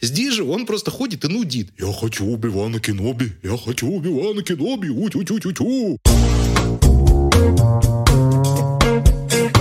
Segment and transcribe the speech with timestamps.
[0.00, 1.70] Здесь же он просто ходит и нудит.
[1.76, 5.98] Я хочу Оби-Вана Кеноби, я хочу Оби-Вана Кеноби, у-тю-тю-тю-тю.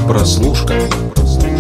[0.07, 0.79] Прослушка.
[1.25, 1.56] Всем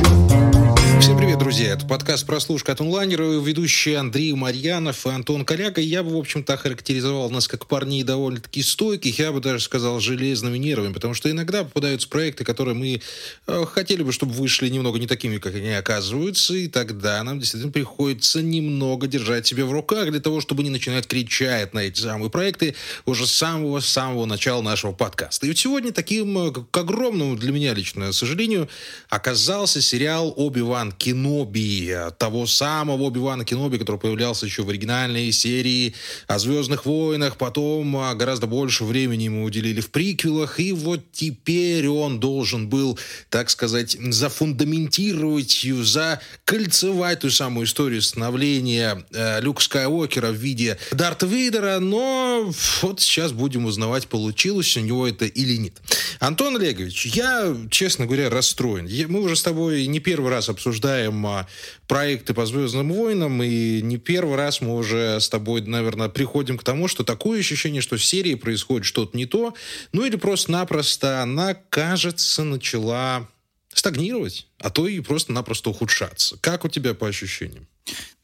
[1.37, 1.73] привет, друзья.
[1.73, 3.39] Это подкаст «Прослушка от онлайнера».
[3.39, 5.81] Ведущие Андрей Марьянов и Антон Коляка.
[5.81, 9.19] Я бы, в общем-то, охарактеризовал нас как парней довольно-таки стойких.
[9.19, 10.93] Я бы даже сказал железными нервами.
[10.93, 13.01] Потому что иногда попадаются проекты, которые мы
[13.47, 16.55] э, хотели бы, чтобы вышли немного не такими, как они оказываются.
[16.55, 21.07] И тогда нам действительно приходится немного держать себя в руках для того, чтобы не начинать
[21.07, 25.45] кричать на эти самые проекты уже с самого-самого начала нашего подкаста.
[25.45, 28.69] И вот сегодня таким, э, к огромному для меня лично сожалению,
[29.09, 30.91] оказался сериал «Оби-Ван
[31.27, 35.93] Кеноби, того самого Оби-Вана Кеноби, который появлялся еще в оригинальной серии
[36.27, 41.87] о «Звездных войнах», потом а, гораздо больше времени ему уделили в приквелах, и вот теперь
[41.89, 42.97] он должен был,
[43.29, 51.79] так сказать, зафундаментировать, закольцевать ту самую историю становления э, Люка Скайуокера в виде Дарта Вейдера,
[51.79, 52.51] но
[52.81, 55.73] вот сейчас будем узнавать, получилось у него это или нет.
[56.19, 58.87] Антон Олегович, я, честно говоря, расстроен.
[59.09, 61.47] Мы уже с тобой не первый раз обсуждаем а,
[61.87, 66.63] проекты по «Звездным войнам», и не первый раз мы уже с тобой, наверное, приходим к
[66.63, 69.53] тому, что такое ощущение, что в серии происходит что-то не то,
[69.91, 73.27] ну или просто-напросто она, кажется, начала
[73.73, 76.37] стагнировать, а то и просто-напросто ухудшаться.
[76.41, 77.67] Как у тебя по ощущениям?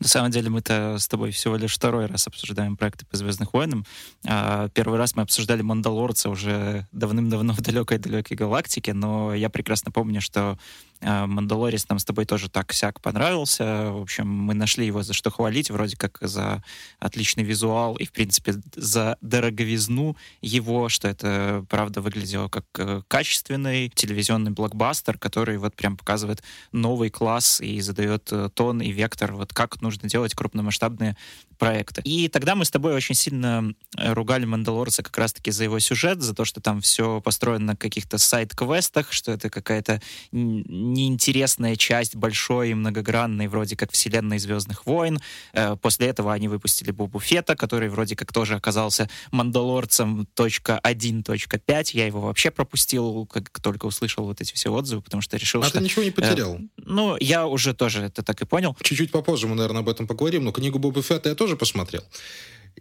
[0.03, 3.85] На самом деле мы-то с тобой всего лишь второй раз обсуждаем проекты по «Звездных войнам».
[4.27, 10.19] А первый раз мы обсуждали «Мандалорца» уже давным-давно в далекой-далекой галактике, но я прекрасно помню,
[10.19, 10.59] что
[10.99, 13.91] а, «Мандалорец» нам с тобой тоже так-сяк понравился.
[13.91, 16.61] В общем, мы нашли его за что хвалить, вроде как за
[16.99, 23.87] отличный визуал и, в принципе, за дороговизну его, что это, правда, выглядело как э, качественный
[23.87, 26.43] телевизионный блокбастер, который вот прям показывает
[26.73, 31.16] новый класс и задает э, тон и вектор вот как нужно делать крупномасштабные
[31.58, 32.02] проекты.
[32.03, 36.22] И тогда мы с тобой очень сильно э, ругали Мандалорца как раз-таки за его сюжет,
[36.22, 42.71] за то, что там все построено на каких-то сайт-квестах, что это какая-то неинтересная часть большой
[42.71, 45.20] и многогранной, вроде как вселенной Звездных войн.
[45.54, 51.89] Э, после этого они выпустили Бобу Фета, который вроде как тоже оказался Мандалорцем .1.5.
[51.93, 55.65] Я его вообще пропустил, как только услышал вот эти все отзывы, потому что решил, а
[55.65, 55.77] что...
[55.77, 56.55] А ты ничего не потерял?
[56.55, 58.75] Э, ну, я уже тоже это так и понял.
[58.81, 62.04] Чуть-чуть попозже мы, наверное, об этом поговорим, но книгу Боба Фетта я тоже посмотрел.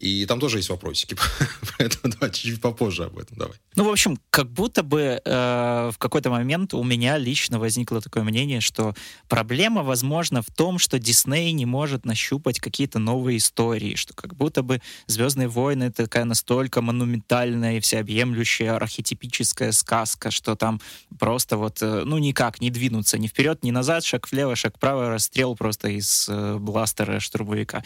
[0.01, 1.17] И там тоже есть вопросики.
[1.79, 3.37] Поэтому давай чуть-чуть попозже об этом.
[3.37, 3.55] Давай.
[3.77, 8.23] Ну, в общем, как будто бы э, в какой-то момент у меня лично возникло такое
[8.23, 8.95] мнение, что
[9.29, 14.63] проблема, возможно, в том, что Дисней не может нащупать какие-то новые истории, что как будто
[14.63, 20.81] бы «Звездные войны»— такая настолько монументальная и всеобъемлющая архетипическая сказка, что там
[21.19, 25.11] просто вот, э, ну, никак не двинуться ни вперед, ни назад, шаг влево, шаг вправо,
[25.11, 27.85] расстрел просто из э, бластера штурмовика.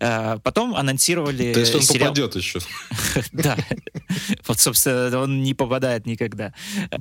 [0.00, 2.10] Э, потом анонсировали то есть он сериал...
[2.10, 2.58] попадет еще.
[3.32, 3.56] Да.
[4.46, 6.52] Вот, собственно, он не попадает никогда.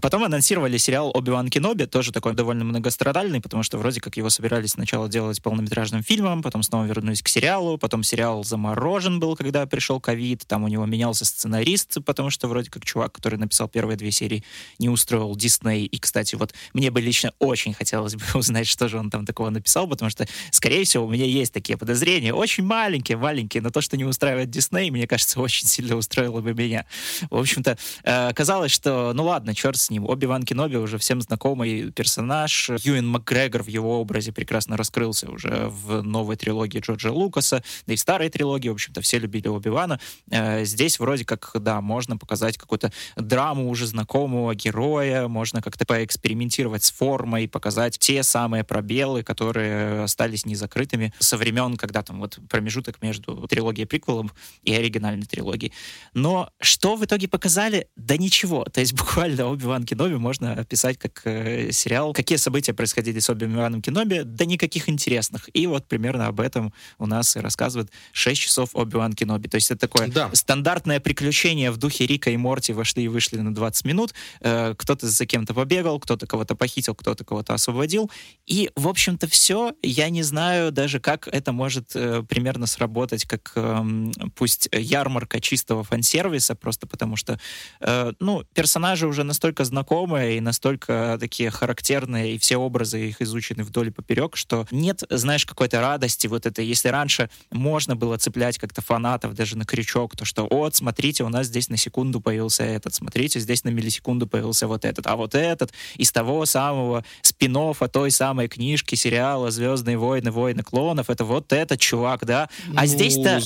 [0.02, 4.72] Потом анонсировали сериал «Оби-Ван Кеноби», тоже такой довольно многострадальный, потому что вроде как его собирались
[4.72, 10.00] сначала делать полнометражным фильмом, потом снова вернулись к сериалу, потом сериал заморожен был, когда пришел
[10.00, 14.12] ковид, там у него менялся сценарист, потому что вроде как чувак, который написал первые две
[14.12, 14.44] серии,
[14.80, 15.86] не устроил Дисней.
[15.86, 19.50] И, кстати, вот мне бы лично очень хотелось бы узнать, что же он там такого
[19.50, 23.82] написал, потому что, скорее всего, у меня есть такие подозрения, очень маленькие, маленькие, но то,
[23.82, 26.86] что не устраивает устраивает Дисней, мне кажется, очень сильно устроило бы меня.
[27.30, 30.06] В общем-то, э, казалось, что, ну ладно, черт с ним.
[30.06, 32.70] Оби-Ван Кеноби уже всем знакомый персонаж.
[32.84, 37.96] Юэн Макгрегор в его образе прекрасно раскрылся уже в новой трилогии Джорджа Лукаса, да и
[37.96, 40.00] в старой трилогии, в общем-то, все любили Оби-Вана.
[40.30, 46.84] Э, здесь вроде как, да, можно показать какую-то драму уже знакомого героя, можно как-то поэкспериментировать
[46.84, 53.02] с формой, показать те самые пробелы, которые остались незакрытыми со времен, когда там вот промежуток
[53.02, 54.32] между трилогией приквела приквелом
[54.64, 55.72] и оригинальной трилогии.
[56.14, 57.88] Но что в итоге показали?
[57.96, 58.66] Да ничего.
[58.66, 62.14] То есть буквально Оби-Ван Кеноби можно описать как э, сериал.
[62.14, 64.22] Какие события происходили с Оби-Ваном Кеноби?
[64.24, 65.50] Да никаких интересных.
[65.54, 69.48] И вот примерно об этом у нас и рассказывает 6 часов Оби-Ван Кеноби.
[69.48, 70.30] То есть это такое да.
[70.34, 74.14] стандартное приключение в духе Рика и Морти вошли и вышли на 20 минут.
[74.42, 78.12] Э, кто-то за кем-то побегал, кто-то кого-то похитил, кто-то кого-то освободил.
[78.46, 79.74] И, в общем-то, все.
[79.82, 85.84] Я не знаю даже, как это может э, примерно сработать как э, пусть ярмарка чистого
[85.84, 87.40] фан-сервиса, просто потому что,
[87.80, 93.64] э, ну, персонажи уже настолько знакомые и настолько такие характерные, и все образы их изучены
[93.64, 96.62] вдоль и поперек, что нет, знаешь, какой-то радости вот это.
[96.62, 101.30] Если раньше можно было цеплять как-то фанатов даже на крючок, то что, вот, смотрите, у
[101.30, 105.36] нас здесь на секунду появился этот, смотрите, здесь на миллисекунду появился вот этот, а вот
[105.36, 107.52] этот из того самого спин
[107.92, 112.50] той самой книжки, сериала «Звездные войны, войны клонов», это вот этот чувак, да?
[112.76, 113.42] А ну, здесь-то...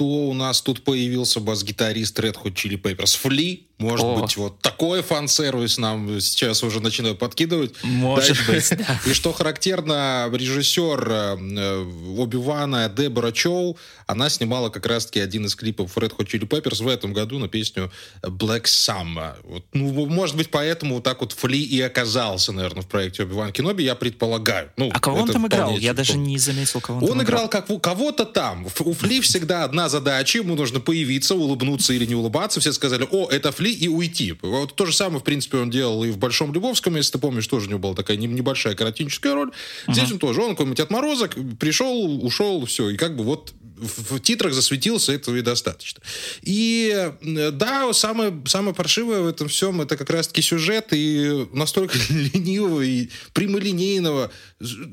[0.00, 1.40] Зато у нас тут появился?
[1.40, 3.18] Бас-гитарист Red Hot Chili Peppers.
[3.18, 4.20] Фли, может О.
[4.20, 7.74] быть, вот такой фан-сервис нам сейчас уже начинают подкидывать.
[7.82, 8.52] Может да?
[8.52, 9.00] быть, да.
[9.10, 11.86] И что характерно, режиссер э,
[12.18, 16.88] Оби-Вана Дебора Чоу, она снимала как раз-таки один из клипов Red Hot Chili Peppers в
[16.88, 17.90] этом году на песню
[18.22, 19.36] Black Summer.
[19.44, 23.52] Вот, ну, может быть, поэтому вот так вот Фли и оказался, наверное, в проекте Оби-Ван
[23.52, 24.70] Кеноби, я предполагаю.
[24.76, 25.76] Ну, а кого он там играл?
[25.78, 27.48] Я даже не заметил, кого он, он там играл.
[27.48, 28.66] как кого-то там.
[28.80, 32.60] У Фли всегда одна задача, ему нужно появиться, улыбнуться или не улыбаться.
[32.60, 34.34] Все сказали, о, это Фли, и уйти.
[34.42, 37.46] Вот то же самое, в принципе, он делал и в «Большом Любовском», если ты помнишь,
[37.46, 39.50] тоже у него была такая небольшая каратинческая роль.
[39.86, 39.94] Uh-huh.
[39.94, 44.20] Здесь он тоже, он какой-нибудь отморозок, пришел, ушел, все, и как бы вот в, в
[44.20, 46.02] титрах засветился, этого и достаточно.
[46.42, 52.82] И да, самое, самое паршивое в этом всем это как раз-таки сюжет и настолько ленивого
[52.82, 54.30] и прямолинейного,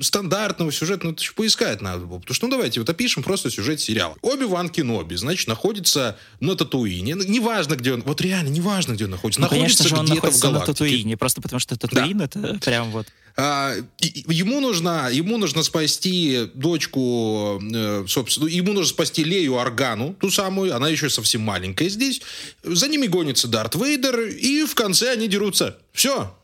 [0.02, 2.20] стандартного сюжета, ну это еще поискать надо было.
[2.20, 4.16] Потому что, ну давайте вот опишем просто сюжет сериала.
[4.22, 7.16] Оби-Ван Кеноби, значит, находится на Татуине.
[7.16, 9.42] Ну, неважно, где он, вот реально, неважно, где он находится.
[9.42, 12.26] Ну, находится конечно же, он находится на Татуине, просто потому что Татуин да.
[12.26, 13.08] это прям вот...
[13.40, 20.32] А, ему нужно, ему нужно спасти дочку, э, собственно, ему нужно спасти Лею Органу, ту
[20.32, 22.22] самую, она еще совсем маленькая здесь.
[22.64, 25.78] За ними гонится Дарт Вейдер, и в конце они дерутся.
[25.94, 26.36] Все,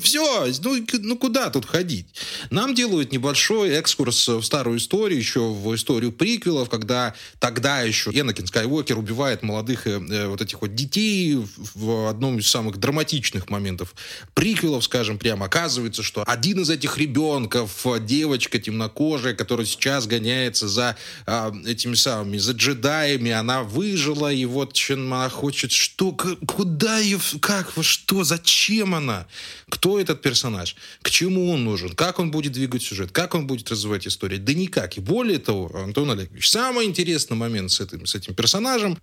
[0.00, 2.06] все, ну, ну куда тут ходить?
[2.50, 8.46] Нам делают небольшой экскурс в старую историю, еще в историю приквелов, когда тогда еще Энакин
[8.46, 11.36] Скайуокер убивает молодых э, э вот этих вот детей
[11.74, 13.94] в одном из самых драматичных моментов
[14.34, 15.46] приквелов, скажем прямо.
[15.46, 20.96] Оказывается, что один из этих ребенков, девочка темнокожая, которая сейчас гоняется за
[21.26, 27.18] э, этими самыми, за джедаями, она выжила, и вот чем она хочет, что, куда ее,
[27.40, 29.26] как, что, зачем она?
[29.68, 30.76] Кто этот персонаж?
[31.02, 31.90] К чему он нужен?
[31.96, 33.10] Как он будет двигать сюжет?
[33.10, 34.38] Как он будет развивать историю?
[34.38, 34.96] Да никак.
[34.96, 38.96] И более того, Антон Олегович, самый интересный момент с этим, с этим персонажем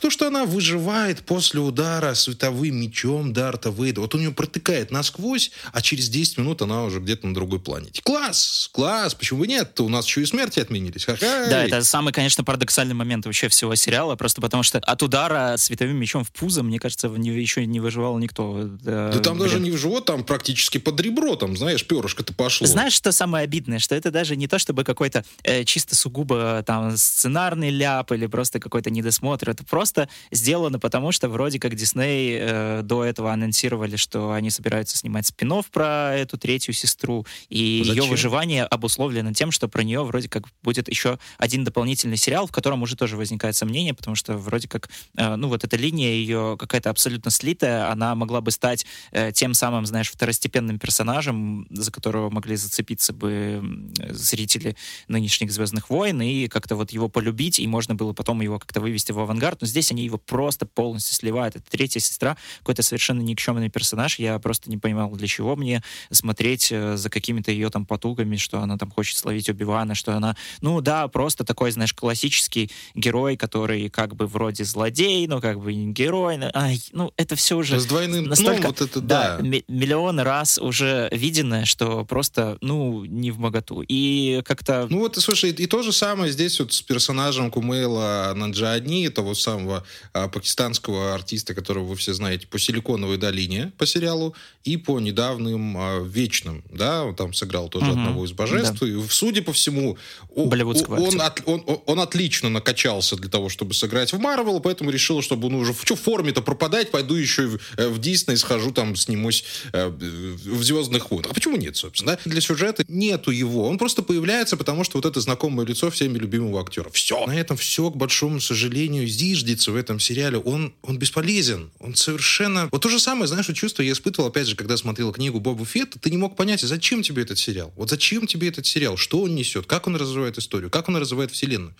[0.00, 4.00] то, что она выживает после удара световым мечом Дарта Вейда.
[4.00, 8.02] Вот у нее протыкает насквозь, а через 10 минут она уже где-то на другой планете.
[8.02, 8.70] Класс!
[8.72, 9.14] Класс!
[9.14, 9.78] Почему бы нет?
[9.80, 11.04] У нас еще и смерти отменились.
[11.04, 11.46] Ха-ха!
[11.48, 15.96] Да, это самый, конечно, парадоксальный момент вообще всего сериала, просто потому что от удара световым
[15.96, 18.68] мечом в пузо, мне кажется, еще не выживал никто.
[18.82, 19.48] Да, да там блин.
[19.48, 22.66] даже не в живот, там практически под ребро, там, знаешь, перышко-то пошло.
[22.66, 23.78] Знаешь, что самое обидное?
[23.78, 28.60] Что это даже не то, чтобы какой-то э, чисто сугубо там сценарный ляп или просто
[28.60, 34.32] какой-то недосмотр это просто сделано потому, что вроде как Дисней э, до этого анонсировали, что
[34.32, 38.04] они собираются снимать спин про эту третью сестру, и Зачем?
[38.04, 42.52] ее выживание обусловлено тем, что про нее вроде как будет еще один дополнительный сериал, в
[42.52, 46.56] котором уже тоже возникает сомнение, потому что вроде как, э, ну вот эта линия ее
[46.58, 52.30] какая-то абсолютно слитая, она могла бы стать э, тем самым, знаешь, второстепенным персонажем, за которого
[52.30, 54.76] могли зацепиться бы зрители
[55.08, 59.12] нынешних «Звездных войн», и как-то вот его полюбить, и можно было потом его как-то вывести
[59.12, 61.56] в авангард авангард, но здесь они его просто полностью сливают.
[61.56, 64.18] Это третья сестра, какой-то совершенно никчемный персонаж.
[64.18, 68.60] Я просто не понимал, для чего мне смотреть э, за какими-то ее там потугами, что
[68.60, 73.88] она там хочет словить Убивана, что она, ну да, просто такой, знаешь, классический герой, который
[73.88, 76.38] как бы вроде злодей, но как бы не герой.
[76.54, 79.42] Ай, ну это все уже С двойным настолько, ну, вот это да, да.
[79.68, 83.82] миллионы раз уже видено, что просто, ну, не в моготу.
[83.86, 84.86] И как-то...
[84.88, 89.40] Ну вот, слушай, и то же самое здесь вот с персонажем Кумейла Наджаадни, это того
[89.40, 94.34] самого а, пакистанского артиста, которого вы все знаете, по «Силиконовой долине» по сериалу
[94.64, 98.00] и по недавним а, «Вечным», да, он там сыграл тоже угу.
[98.00, 98.80] одного из божеств.
[98.80, 98.86] Да.
[98.86, 99.98] И, судя по всему,
[100.34, 100.52] он,
[100.88, 105.48] он, от, он, он отлично накачался для того, чтобы сыграть в Марвел, поэтому решил, чтобы
[105.50, 109.44] ну уже в что форме-то пропадать, пойду еще в, э, в Дисней, схожу там, снимусь
[109.72, 111.30] э, в «Звездных войнах».
[111.30, 112.12] А почему нет, собственно?
[112.12, 112.30] Да?
[112.30, 113.68] Для сюжета нету его.
[113.68, 116.90] Он просто появляется, потому что вот это знакомое лицо всеми любимого актера.
[116.90, 117.26] Все.
[117.26, 121.70] На этом все, к большому сожалению, зиждется в этом сериале, он, он бесполезен.
[121.78, 122.68] Он совершенно...
[122.72, 125.98] Вот то же самое, знаешь, чувство я испытывал, опять же, когда смотрел книгу Боба Фетта,
[125.98, 127.72] ты не мог понять, а зачем тебе этот сериал?
[127.76, 128.96] Вот зачем тебе этот сериал?
[128.96, 129.66] Что он несет?
[129.66, 130.70] Как он развивает историю?
[130.70, 131.74] Как он развивает вселенную?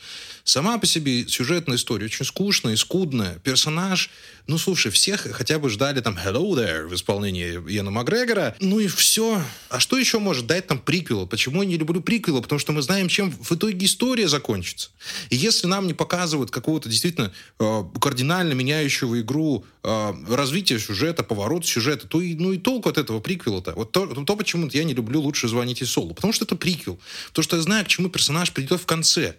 [0.44, 3.38] Сама по себе сюжетная история очень скучная и скудная.
[3.40, 4.11] Персонаж,
[4.46, 8.54] ну, слушай, всех хотя бы ждали там «Hello there» в исполнении Иена Макгрегора.
[8.61, 9.42] Ну и все.
[9.68, 11.26] А что еще может дать там приквел?
[11.26, 12.40] Почему я не люблю приквела?
[12.40, 14.90] Потому что мы знаем, чем в итоге история закончится.
[15.30, 21.66] И если нам не показывают какого-то действительно э, кардинально меняющего игру э, развития сюжета, поворот
[21.66, 23.72] сюжета, то и, ну и толку от этого приквела-то.
[23.72, 26.14] Вот то, то почему я не люблю «Лучше звоните Солу».
[26.14, 26.98] Потому что это приквел.
[27.28, 29.36] Потому что я знаю, к чему персонаж придет в конце.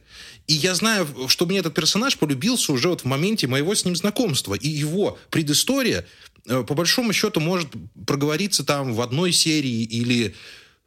[0.48, 3.96] И я знаю, что мне этот персонаж полюбился уже вот в моменте моего с ним
[3.96, 4.56] знакомства.
[4.56, 6.06] И его предыстория,
[6.48, 7.70] э, по большому счету, может
[8.06, 10.36] проговориться там в одной серии или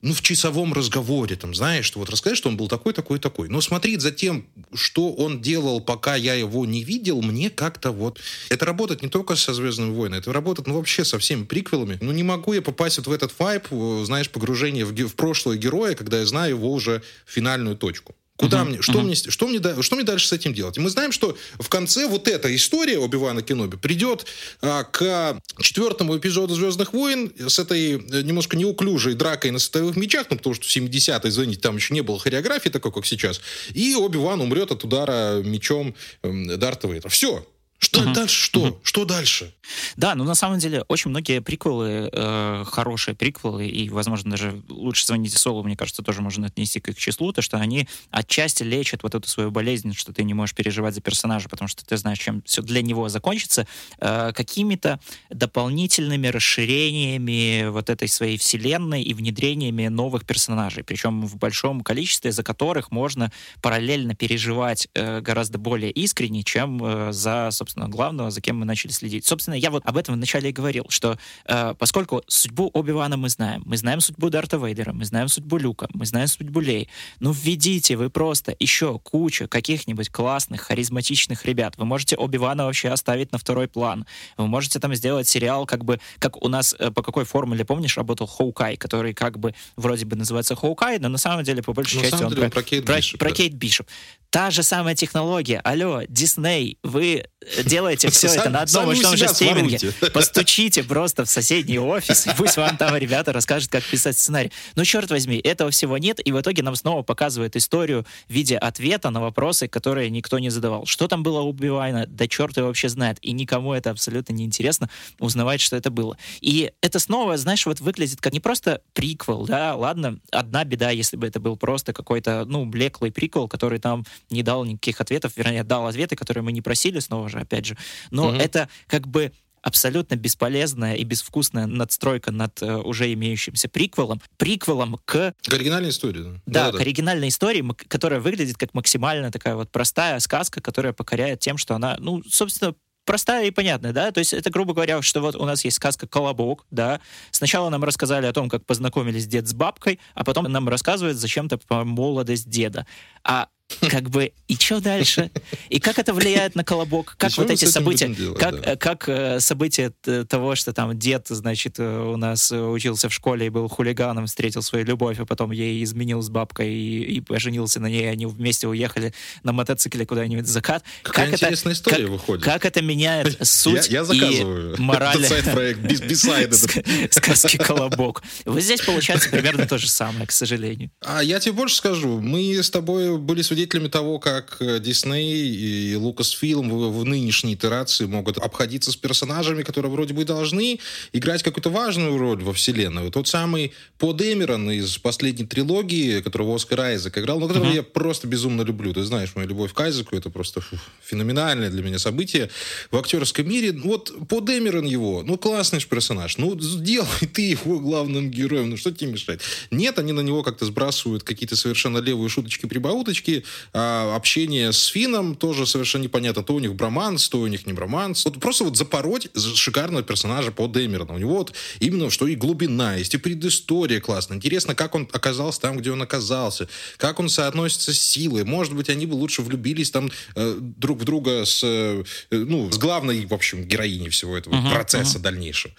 [0.03, 3.49] ну, в часовом разговоре, там, знаешь, что вот рассказать, что он был такой, такой, такой.
[3.49, 8.21] Но смотреть за тем, что он делал, пока я его не видел, мне как-то вот...
[8.51, 11.99] Это работает не только со «Звездными войнами», это работает, ну, вообще со всеми приквелами.
[12.03, 15.57] Ну, не могу я попасть вот в этот вайп, э, знаешь, погружение в, в прошлое
[15.57, 18.15] героя, когда я знаю его уже финальную точку.
[18.37, 19.03] Куда uh-huh, мне, что uh-huh.
[19.03, 20.77] мне, что мне, что мне дальше с этим делать?
[20.77, 24.27] И мы знаем, что в конце вот эта история Оби-Вана Кеноби придет
[24.61, 30.27] а, к четвертому эпизоду Звездных войн с этой э, немножко неуклюжей дракой на световых мечах,
[30.29, 33.41] ну, потому что в 70-е, извините, там еще не было хореографии такой, как сейчас.
[33.73, 37.09] И Оби-Ван умрет от удара мечом э, Дарта Вейдера.
[37.09, 37.47] Все.
[37.79, 38.15] Что uh-huh.
[38.15, 38.43] дальше?
[38.43, 38.67] Что?
[38.69, 38.79] Uh-huh.
[38.83, 39.55] Что дальше?
[39.97, 45.07] Да, ну на самом деле очень многие приквелы, э, хорошие приквелы, и, возможно, даже лучше
[45.07, 49.03] звоните Солу, мне кажется, тоже можно отнести к их числу, то, что они отчасти лечат
[49.03, 52.19] вот эту свою болезнь, что ты не можешь переживать за персонажа, потому что ты знаешь,
[52.19, 53.67] чем все для него закончится,
[53.99, 54.99] э, какими-то
[55.31, 62.43] дополнительными расширениями вот этой своей вселенной и внедрениями новых персонажей, причем в большом количестве, за
[62.43, 63.31] которых можно
[63.61, 68.93] параллельно переживать э, гораздо более искренне, чем э, за, собственно, главного, за кем мы начали
[68.93, 69.27] следить.
[69.27, 73.63] Собственно, я вот об этом вначале и говорил, что э, поскольку судьбу Оби-Вана мы знаем,
[73.67, 76.89] мы знаем судьбу Дарта Вейдера, мы знаем судьбу Люка, мы знаем судьбу Лей,
[77.21, 81.75] ну введите вы просто еще кучу каких-нибудь классных, харизматичных ребят.
[81.77, 84.07] Вы можете Оби-Вана вообще оставить на второй план.
[84.37, 87.97] Вы можете там сделать сериал, как бы, как у нас э, по какой формуле, помнишь,
[87.97, 92.01] работал Хоукай, который как бы вроде бы называется Хоукай, но на самом деле по большей
[92.03, 93.35] части он про, про, Кейт про, Бишоп, про да.
[93.35, 93.87] Кейт Бишоп.
[94.31, 95.61] Та же самая технология.
[95.61, 97.25] Алло, Дисней, вы
[97.65, 99.93] делаете все это на одном и том же стриминге.
[100.13, 104.53] Постучите просто в соседний офис, и пусть вам там ребята расскажут, как писать сценарий.
[104.75, 108.57] Но черт возьми, этого всего нет, и в итоге нам снова показывают историю в виде
[108.57, 110.87] ответа на вопросы, которые никто не задавал.
[110.87, 112.07] Что там было у Бивайна?
[112.07, 113.19] Да черт его вообще знает.
[113.23, 116.17] И никому это абсолютно не интересно узнавать, что это было.
[116.41, 121.17] И это снова, знаешь, вот выглядит как не просто приквел, да, ладно, одна беда, если
[121.17, 125.65] бы это был просто какой-то, ну, блеклый приквел, который там не дал никаких ответов, вернее,
[125.65, 127.77] дал ответы, которые мы не просили, снова же, опять же.
[128.11, 128.43] Но mm-hmm.
[128.43, 129.33] это как бы
[129.67, 134.21] абсолютно бесполезная и безвкусная надстройка над э, уже имеющимся приквелом.
[134.37, 135.35] Приквелом к...
[135.43, 136.41] К оригинальной истории.
[136.47, 140.93] Да, да, да к оригинальной истории, которая выглядит как максимально такая вот простая сказка, которая
[140.93, 142.77] покоряет тем, что она, ну, собственно,
[143.07, 146.07] простая и понятная, да, то есть это, грубо говоря, что вот у нас есть сказка
[146.07, 147.01] «Колобок», да,
[147.31, 151.57] сначала нам рассказали о том, как познакомились дед с бабкой, а потом нам рассказывают зачем-то
[151.57, 152.87] про молодость деда.
[153.25, 153.49] А
[153.91, 155.31] как бы, и что дальше?
[155.69, 157.17] И как это влияет на колобок?
[157.19, 158.77] Как вот эти события, делать, как, да.
[158.77, 159.91] как э, события
[160.29, 164.63] того, что там дед, значит, э, у нас учился в школе и был хулиганом, встретил
[164.63, 168.69] свою любовь, а потом ей изменил с бабкой и, и поженился на ней, они вместе
[168.69, 170.85] уехали на мотоцикле куда-нибудь в закат.
[171.03, 172.45] Какая как интересная это, история как, выходит.
[172.45, 174.45] Как это меняет суть я, я и
[174.79, 175.81] мораль проект
[177.13, 178.23] сказки «Колобок».
[178.45, 180.91] Вот здесь получается примерно то же самое, к сожалению.
[181.01, 182.21] А я тебе больше скажу.
[182.21, 188.37] Мы с тобой были свидетелями того, как Дисней и Lucasfilm в, в нынешней итерации могут
[188.37, 190.79] обходиться с персонажами, которые вроде бы должны
[191.15, 193.05] играть какую-то важную роль во вселенной.
[193.05, 197.77] Вот тот самый По Дэмерон из последней трилогии, которого Оскар Айзек играл, но которого uh-huh.
[197.77, 198.93] я просто безумно люблю.
[198.93, 202.51] Ты знаешь, моя любовь к Айзеку, это просто фу, феноменальное для меня событие
[202.91, 203.73] в актерском мире.
[203.73, 208.77] Вот По Дэмерон его, ну классный же персонаж, ну сделай ты его главным героем, ну
[208.77, 209.41] что тебе мешает?
[209.71, 215.67] Нет, они на него как-то сбрасывают какие-то совершенно левые шуточки-прибауточки, а общение с Фином тоже
[215.67, 216.43] совершенно непонятно.
[216.43, 218.25] То у них броманс, то у них не броманс.
[218.25, 221.15] Вот просто вот запороть шикарного персонажа по Дэмерона.
[221.15, 224.37] У него вот именно что и глубина есть, и предыстория классная.
[224.37, 228.45] Интересно, как он оказался там, где он оказался, как он соотносится с силой.
[228.45, 232.79] Может быть, они бы лучше влюбились там э, друг в друга с, э, ну, с
[232.79, 235.23] главной, в общем, героиней всего этого uh-huh, процесса uh-huh.
[235.23, 235.75] дальнейшего.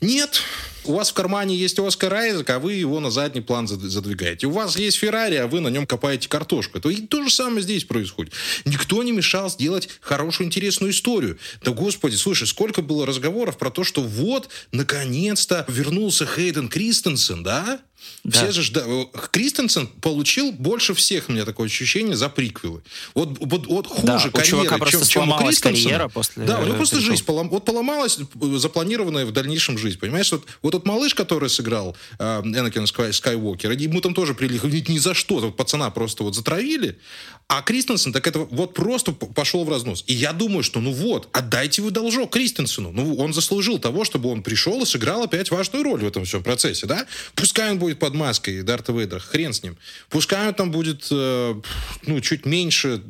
[0.00, 0.40] Нет.
[0.84, 4.46] У вас в кармане есть Оскар Айзек, а вы его на задний план задвигаете.
[4.46, 6.80] У вас есть Феррари, а вы на нем копаете картошку.
[6.80, 8.32] То, и то же самое здесь происходит.
[8.64, 11.38] Никто не мешал сделать хорошую, интересную историю.
[11.62, 17.80] Да, господи, слушай, сколько было разговоров про то, что вот, наконец-то вернулся Хейден Кристенсен, да?
[18.24, 18.50] Да.
[18.50, 18.82] Все же, да,
[19.30, 22.82] Кристенсен получил больше всех, у меня такое ощущение, за приквелы.
[23.14, 26.08] Вот, вот, вот хуже да, карьера, чем, чем у Кристенсена.
[26.08, 28.18] после да, у него просто жизнь полом, вот поломалась,
[28.56, 30.30] запланированная в дальнейшем жизнь, понимаешь?
[30.32, 35.14] Вот, вот тот малыш, который сыграл э, Энакина Скайуокера, ему там тоже прилихли, ни за
[35.14, 36.98] что, вот пацана просто вот затравили,
[37.48, 40.04] а Кристенсен так это вот просто пошел в разнос.
[40.06, 42.92] И я думаю, что ну вот, отдайте вы должок Кристенсену.
[42.92, 46.42] Ну, он заслужил того, чтобы он пришел и сыграл опять важную роль в этом всем
[46.42, 47.06] процессе, да?
[47.34, 49.76] Пускай он будет под маской Дарта Вейдера, хрен с ним.
[50.10, 51.54] Пускай он там будет, э,
[52.06, 53.02] ну, чуть меньше,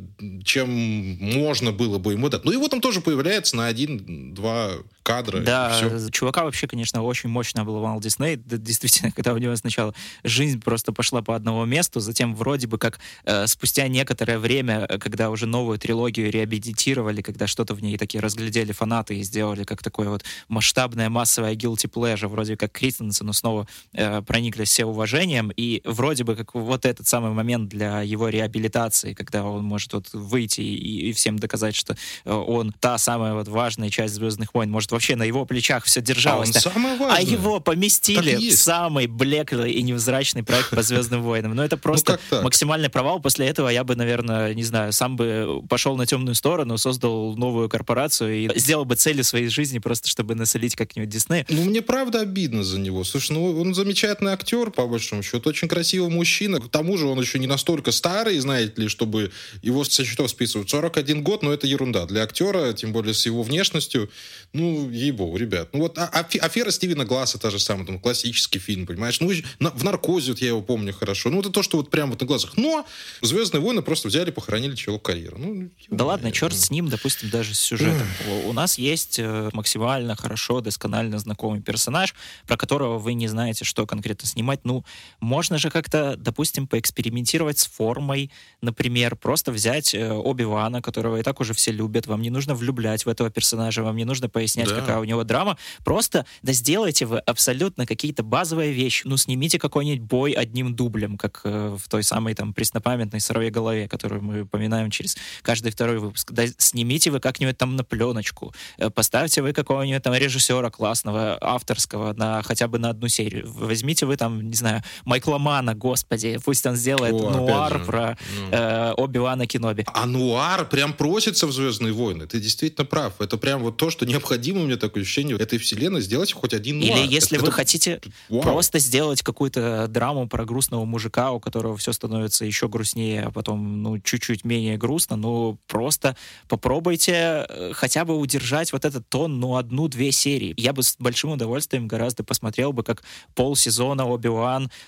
[0.44, 2.44] чем можно было бы ему дать.
[2.44, 4.72] Ну, его там тоже появляется на один-два
[5.08, 5.40] кадра.
[5.40, 5.80] Да,
[6.12, 8.36] чувака вообще, конечно, очень мощно обломал Дисней.
[8.36, 12.98] Действительно, когда у него сначала жизнь просто пошла по одному месту, затем вроде бы как
[13.24, 18.20] э, спустя некоторое время, э, когда уже новую трилогию реабилитировали, когда что-то в ней такие
[18.20, 23.66] разглядели фанаты и сделали как такое вот масштабное массовое guilty pleasure, вроде как Кристенсену снова
[23.94, 24.20] э,
[24.68, 29.64] все уважением, и вроде бы как вот этот самый момент для его реабилитации, когда он
[29.64, 34.14] может вот выйти и, и всем доказать, что э, он та самая вот важная часть
[34.14, 36.54] «Звездных войн», может вообще на его плечах все держалось.
[36.66, 41.54] А, он а его поместили в самый блеклый и невзрачный проект по «Звездным войнам».
[41.54, 43.20] Но это ну, просто ну, максимальный провал.
[43.20, 47.36] После этого я бы, наверное, наверное, не знаю, сам бы пошел на темную сторону, создал
[47.36, 51.44] новую корпорацию и сделал бы цели своей жизни просто, чтобы насолить как-нибудь Дисней.
[51.48, 53.04] Ну, мне правда обидно за него.
[53.04, 56.60] Слушай, ну, он замечательный актер, по большому счету, очень красивый мужчина.
[56.60, 59.30] К тому же он еще не настолько старый, знаете ли, чтобы
[59.62, 60.68] его со счетов списывать.
[60.70, 62.06] 41 год, но это ерунда.
[62.06, 64.10] Для актера, тем более с его внешностью,
[64.52, 65.70] ну, ей-богу, ребят.
[65.72, 69.20] Ну, вот а, а, «Афера Стивена Гласса» та же самая, там, классический фильм, понимаешь?
[69.20, 71.30] Ну, в «Наркозе» вот я его помню хорошо.
[71.30, 72.56] Ну, это то, что вот прямо вот на глазах.
[72.56, 72.86] Но
[73.22, 75.38] «Звездные войны» просто взяли, похоронили человек карьеру.
[75.38, 78.06] Ну, да ладно, черт с ним, допустим, даже с сюжетом.
[78.46, 82.14] У нас есть э, максимально хорошо, досконально знакомый персонаж,
[82.46, 84.47] про которого вы не знаете, что конкретно снимать.
[84.64, 84.84] Ну,
[85.20, 91.40] можно же как-то, допустим, поэкспериментировать с формой, например, просто взять э, Оби-Вана, которого и так
[91.40, 94.80] уже все любят, вам не нужно влюблять в этого персонажа, вам не нужно пояснять, да.
[94.80, 99.02] какая у него драма, просто да сделайте вы абсолютно какие-то базовые вещи.
[99.06, 103.88] Ну, снимите какой-нибудь бой одним дублем, как э, в той самой там преснопамятной «Сыровой голове»,
[103.88, 106.32] которую мы упоминаем через каждый второй выпуск.
[106.32, 112.12] Да, снимите вы как-нибудь там на пленочку, э, поставьте вы какого-нибудь там режиссера классного, авторского,
[112.14, 113.50] на хотя бы на одну серию.
[113.52, 118.48] Возьмите вы там, не знаю, Майкла Мана, господи, пусть он сделает О, нуар про ну.
[118.52, 119.84] э, Оби-Вана Кеноби.
[119.86, 122.26] А нуар прям просится в «Звездные войны».
[122.26, 123.20] Ты действительно прав.
[123.20, 126.78] Это прям вот то, что необходимо, у меня такое ощущение, этой вселенной сделать хоть один
[126.78, 126.98] нуар.
[126.98, 127.56] Или если это, вы это...
[127.56, 128.42] хотите Вау.
[128.42, 133.82] просто сделать какую-то драму про грустного мужика, у которого все становится еще грустнее, а потом,
[133.82, 136.16] ну, чуть чуть-чуть менее грустно, ну, просто
[136.48, 140.54] попробуйте э, хотя бы удержать вот этот тон, ну, одну-две серии.
[140.56, 143.02] Я бы с большим удовольствием гораздо посмотрел бы, как
[143.34, 144.27] полсезона Оби-Ван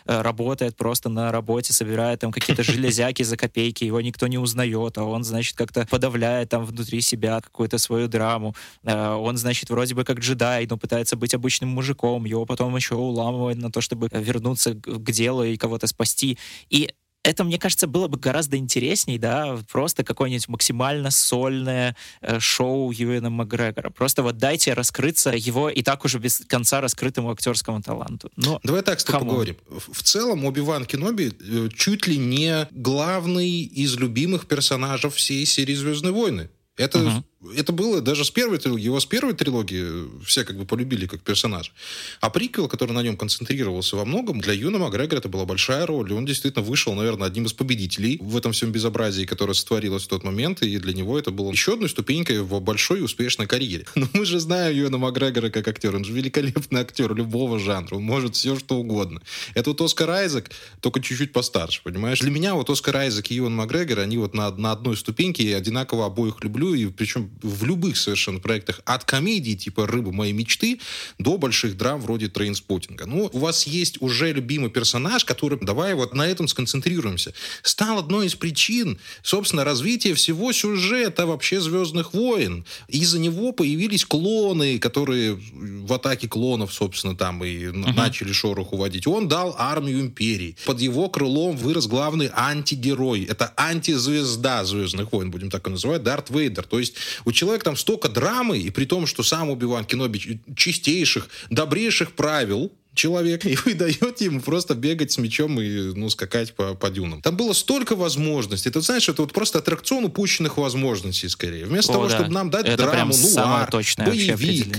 [0.06, 4.98] э, работает просто на работе, собирает там какие-то железяки за копейки, его никто не узнает,
[4.98, 8.54] а он, значит, как-то подавляет там внутри себя какую-то свою драму.
[8.84, 12.94] Э, он, значит, вроде бы как джедай, но пытается быть обычным мужиком, его потом еще
[12.94, 16.38] уламывает на то, чтобы вернуться к делу и кого-то спасти.
[16.68, 16.90] И
[17.22, 23.30] это, мне кажется, было бы гораздо интересней, да, просто какое-нибудь максимально сольное э, шоу Юэна
[23.30, 23.90] Макгрегора.
[23.90, 28.30] Просто вот дайте раскрыться его и так уже без конца раскрытому актерскому таланту.
[28.36, 29.56] Но, Давай так с тобой поговорим.
[29.68, 36.12] В целом, Оби-Ван Кеноби э, чуть ли не главный из любимых персонажей всей серии «Звездные
[36.12, 36.50] войны».
[36.76, 37.22] Это uh-huh
[37.56, 38.84] это было даже с первой трилогии.
[38.84, 41.72] Его с первой трилогии все как бы полюбили как персонаж.
[42.20, 46.10] А приквел, который на нем концентрировался во многом, для Юна Макгрегора это была большая роль.
[46.10, 50.08] И он действительно вышел, наверное, одним из победителей в этом всем безобразии, которое сотворилось в
[50.08, 50.62] тот момент.
[50.62, 53.86] И для него это было еще одной ступенькой в большой и успешной карьере.
[53.94, 55.96] Но мы же знаем Юна Макгрегора как актер.
[55.96, 57.96] Он же великолепный актер любого жанра.
[57.96, 59.22] Он может все, что угодно.
[59.54, 60.50] Это вот Оскар Айзек,
[60.80, 62.20] только чуть-чуть постарше, понимаешь?
[62.20, 65.48] Для меня вот Оскар Айзек и Юн Макгрегор, они вот на, на одной ступеньке.
[65.48, 66.74] Я одинаково обоих люблю.
[66.74, 70.80] И причем в любых совершенно проектах, от комедии типа «Рыба моей мечты»
[71.18, 73.06] до больших драм вроде «Трейнспотинга».
[73.06, 78.26] Ну, у вас есть уже любимый персонаж, который, давай вот на этом сконцентрируемся, стал одной
[78.26, 82.64] из причин, собственно, развития всего сюжета вообще «Звездных войн».
[82.88, 87.94] Из-за него появились клоны, которые в атаке клонов, собственно, там и uh-huh.
[87.94, 89.06] начали шороху наводить.
[89.06, 90.56] Он дал армию империи.
[90.66, 93.24] Под его крылом вырос главный антигерой.
[93.24, 96.64] Это антизвезда «Звездных войн», будем так и называть, Дарт Вейдер.
[96.64, 100.40] То есть у человека человек там столько драмы, и при том, что сам Убиван Кеноби
[100.56, 106.54] чистейших, добрейших правил, человек, и вы даете ему просто бегать с мечом и, ну, скакать
[106.54, 107.22] по, по дюнам.
[107.22, 108.70] Там было столько возможностей.
[108.70, 111.64] Ты знаешь, это вот просто аттракцион упущенных возможностей, скорее.
[111.64, 112.14] Вместо О, того, да.
[112.16, 114.76] чтобы нам дать это драму, ну, ар, боевик.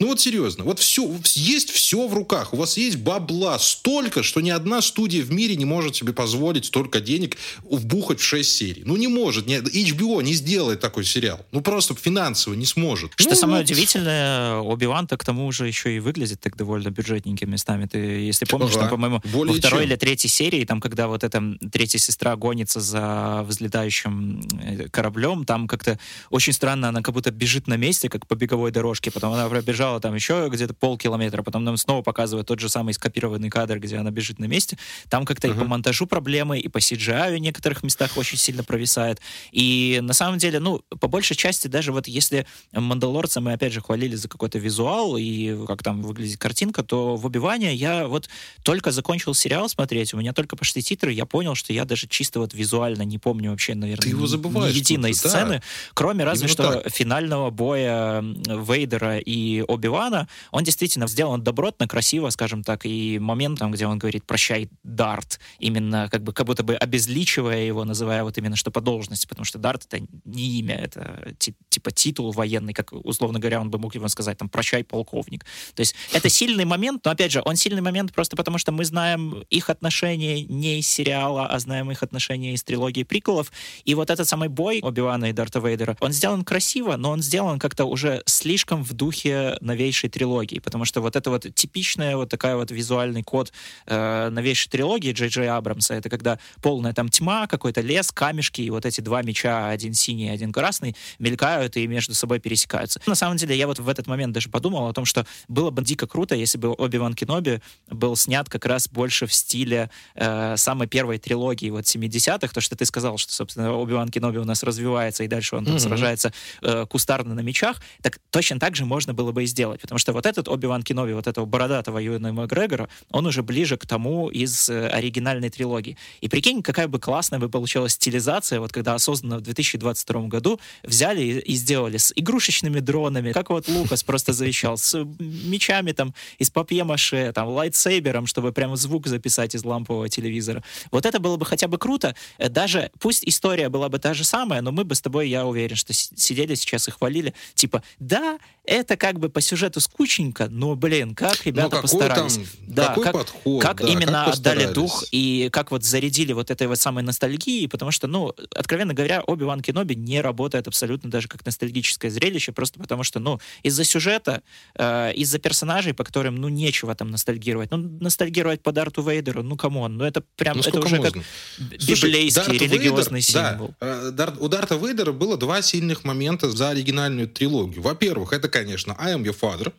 [0.00, 2.54] Ну вот серьезно, вот все, есть все в руках.
[2.54, 6.64] У вас есть бабла столько, что ни одна студия в мире не может себе позволить
[6.64, 8.82] столько денег вбухать в 6 серий.
[8.86, 9.46] Ну не может.
[9.46, 11.44] Не, HBO не сделает такой сериал.
[11.52, 13.12] Ну просто финансово не сможет.
[13.16, 13.70] Что ну, самое вот.
[13.70, 17.84] удивительное, Оби-Ван-то к тому же еще и выглядит так довольно бюджетненькими местами.
[17.84, 18.80] Ты, если помнишь, ага.
[18.80, 19.90] там, по-моему, Более во второй чем.
[19.90, 25.68] или третьей серии, там, когда вот эта третья сестра гонится за взлетающим э, кораблем, там
[25.68, 25.98] как-то
[26.30, 29.89] очень странно, она как будто бежит на месте, как по беговой дорожке, потом она пробежала
[29.98, 34.10] там еще где-то полкилометра, потом нам снова показывают тот же самый скопированный кадр, где она
[34.10, 34.78] бежит на месте.
[35.08, 35.56] Там как-то uh-huh.
[35.56, 39.20] и по монтажу проблемы, и по CGI в некоторых местах очень сильно провисает.
[39.50, 43.80] И на самом деле, ну, по большей части, даже вот если Мандалорца мы опять же
[43.80, 48.28] хвалили за какой-то визуал и как там выглядит картинка, то в Убивании я вот
[48.62, 52.40] только закончил сериал смотреть, у меня только пошли титры, я понял, что я даже чисто
[52.40, 55.62] вот визуально не помню вообще, наверное, Ты его забываешь ни единой сцены, да.
[55.94, 56.92] кроме разве Именно что так.
[56.92, 60.28] финального боя Вейдера и Оби-Вана.
[60.52, 65.40] Он действительно сделан добротно, красиво, скажем так, и момент там, где он говорит «прощай, Дарт»,
[65.58, 69.44] именно как бы как будто бы обезличивая его, называя вот именно что по должности, потому
[69.44, 73.94] что Дарт— это не имя, это типа титул военный, как, условно говоря, он бы мог
[73.94, 75.44] его сказать, там, «прощай, полковник».
[75.74, 78.84] То есть это сильный момент, но, опять же, он сильный момент просто потому, что мы
[78.84, 83.50] знаем их отношения не из сериала, а знаем их отношения из трилогии приколов,
[83.84, 87.58] и вот этот самый бой Оби-Вана и Дарта Вейдера, он сделан красиво, но он сделан
[87.58, 92.56] как-то уже слишком в духе новейшей трилогии, потому что вот это вот типичная вот такая
[92.56, 93.52] вот визуальный код
[93.86, 98.70] э, новейшей трилогии Джей Джей Абрамса, это когда полная там тьма, какой-то лес, камешки, и
[98.70, 103.00] вот эти два меча, один синий, один красный, мелькают и между собой пересекаются.
[103.06, 105.82] На самом деле, я вот в этот момент даже подумал о том, что было бы
[105.82, 110.88] дико круто, если бы Оби-Ван Кеноби был снят как раз больше в стиле э, самой
[110.88, 115.22] первой трилогии вот 70-х, то, что ты сказал, что, собственно, Оби-Ван Кеноби у нас развивается,
[115.22, 115.78] и дальше он там mm-hmm.
[115.78, 119.98] сражается э, кустарно на мечах, так точно так же можно было бы и сделать, потому
[119.98, 124.28] что вот этот Оби-Ван Кеноби, вот этого бородатого Юэна Макгрегора, он уже ближе к тому
[124.28, 125.96] из э, оригинальной трилогии.
[126.20, 131.22] И прикинь, какая бы классная бы получилась стилизация, вот когда осознанно в 2022 году взяли
[131.22, 137.32] и, сделали с игрушечными дронами, как вот Лукас просто завещал, с мечами там из папье-маше,
[137.34, 140.62] там, лайтсейбером, чтобы прямо звук записать из лампового телевизора.
[140.90, 142.14] Вот это было бы хотя бы круто.
[142.38, 145.46] Э, даже, пусть история была бы та же самая, но мы бы с тобой, я
[145.46, 150.74] уверен, что сидели сейчас и хвалили, типа, да, это как бы по сюжету скучненько, но,
[150.74, 152.34] блин, как ребята но постарались.
[152.34, 156.32] Там, да, какой как, подход, как да, именно как отдали дух и как вот зарядили
[156.32, 161.10] вот этой вот самой ностальгией, потому что, ну, откровенно говоря, Оби-Ван Кеноби не работает абсолютно
[161.10, 164.42] даже как ностальгическое зрелище, просто потому что, ну, из-за сюжета,
[164.74, 167.70] э, из-за персонажей, по которым, ну, нечего там ностальгировать.
[167.70, 171.12] Ну, ностальгировать по Дарту Вейдеру, ну, come on, ну, это прям, ну, это уже можно?
[171.12, 171.22] как
[171.58, 173.74] библейский Слушай, религиозный Вейдер, символ.
[173.80, 177.82] Да, э, Дар, у Дарта Вейдера было два сильных момента за оригинальную трилогию.
[177.82, 179.72] Во-первых, это, конечно, I am father.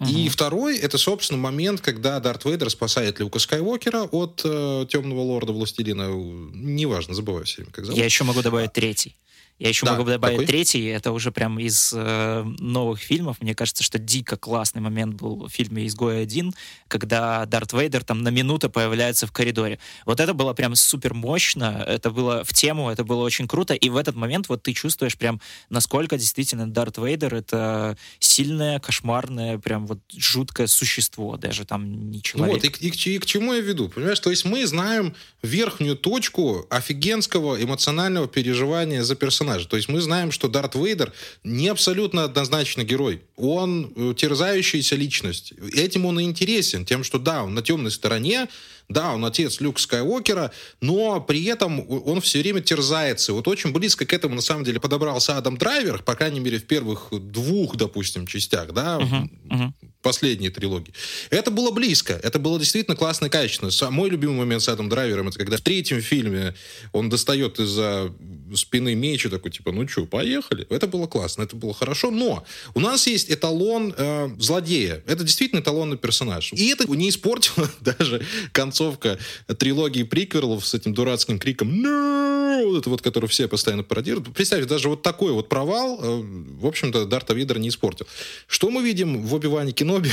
[0.00, 0.10] Угу.
[0.10, 5.52] И второй, это, собственно, момент, когда Дарт Вейдер спасает Люка Скайуокера от э, Темного Лорда
[5.52, 6.08] Властелина.
[6.52, 7.98] Неважно, забываю все время, как зовут.
[7.98, 9.16] Я еще могу добавить третий.
[9.60, 10.46] Я еще да, могу добавить такой?
[10.46, 13.40] третий, это уже прям из э, новых фильмов.
[13.40, 16.52] Мне кажется, что дико классный момент был в фильме «Изгой один»,
[16.88, 19.78] когда Дарт Вейдер там на минуту появляется в коридоре.
[20.06, 23.88] Вот это было прям супер мощно, это было в тему, это было очень круто, и
[23.90, 25.40] в этот момент вот ты чувствуешь прям,
[25.70, 32.60] насколько действительно Дарт Вейдер— это сильное, кошмарное, прям вот жуткое существо, даже там не человек.
[32.60, 34.18] Ну вот, и, и, и к чему я веду, понимаешь?
[34.18, 39.68] То есть мы знаем верхнюю точку офигенского эмоционального переживания за персонажа персонажа.
[39.68, 43.22] То есть мы знаем, что Дарт Вейдер не абсолютно однозначно герой.
[43.36, 45.52] Он э, терзающаяся личность.
[45.72, 48.48] Этим он и интересен, тем, что да, он на темной стороне,
[48.88, 53.32] да, он отец Люка Скайуокера, но при этом он все время терзается.
[53.32, 56.64] Вот очень близко к этому, на самом деле, подобрался Адам Драйвер, по крайней мере, в
[56.64, 59.72] первых двух, допустим, частях, да, uh-huh, uh-huh
[60.04, 60.92] последней трилогии.
[61.30, 62.12] Это было близко.
[62.22, 63.90] Это было действительно классно и качественно.
[63.90, 66.54] Мой любимый момент с Адамом Драйвером, это когда в третьем фильме
[66.92, 68.12] он достает из-за
[68.54, 70.66] спины меч и такой, типа, ну что, поехали.
[70.68, 72.10] Это было классно, это было хорошо.
[72.10, 72.44] Но
[72.74, 75.02] у нас есть эталон э, злодея.
[75.06, 76.52] Это действительно эталонный персонаж.
[76.52, 78.24] И это не испортило даже
[78.74, 79.18] концовка
[79.56, 84.32] трилогии приквелов с этим дурацким криком «No!» вот это вот, который все постоянно пародируют.
[84.34, 86.22] Представьте, даже вот такой вот провал, э,
[86.60, 88.06] в общем-то, Дарта Видера не испортил.
[88.46, 90.10] Что мы видим в Оби-Ване Кеноби,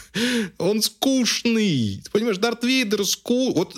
[0.58, 2.00] он скучный.
[2.04, 3.52] Ты понимаешь, Дарт Вейдер ску...
[3.54, 3.74] Вот